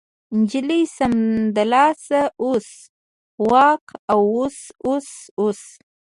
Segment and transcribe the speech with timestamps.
[0.39, 1.85] نجلۍ ستمېدله
[2.43, 2.69] اوس
[3.49, 5.61] وکه اوس اوس اوس.